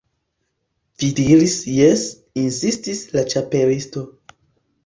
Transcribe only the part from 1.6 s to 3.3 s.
'jes'" insistis la